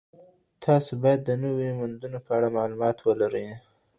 [0.63, 3.47] تاسو بايد د نويو موندنو په اړه معلومات ولرئ.